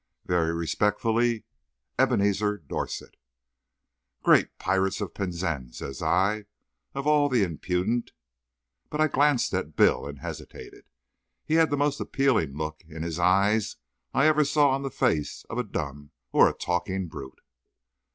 Very 0.25 0.51
respectfully, 0.51 1.43
EBENEZER 1.99 2.63
DORSET. 2.67 3.17
"Great 4.23 4.57
pirates 4.57 4.99
of 4.99 5.13
Penzance!" 5.13 5.77
says 5.77 6.01
I; 6.01 6.45
"of 6.95 7.05
all 7.05 7.29
the 7.29 7.43
impudent—" 7.43 8.11
But 8.89 8.99
I 8.99 9.07
glanced 9.07 9.53
at 9.53 9.75
Bill, 9.75 10.07
and 10.07 10.17
hesitated. 10.17 10.89
He 11.45 11.53
had 11.53 11.69
the 11.69 11.77
most 11.77 11.99
appealing 11.99 12.57
look 12.57 12.83
in 12.87 13.03
his 13.03 13.19
eyes 13.19 13.75
I 14.11 14.25
ever 14.25 14.43
saw 14.43 14.71
on 14.71 14.81
the 14.81 14.89
face 14.89 15.45
of 15.51 15.59
a 15.59 15.63
dumb 15.63 16.09
or 16.31 16.49
a 16.49 16.53
talking 16.57 17.07
brute. 17.07 17.41